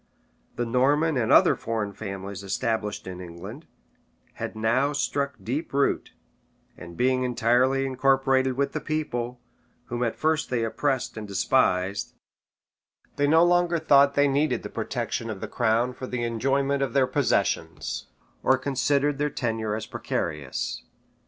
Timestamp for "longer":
13.45-13.77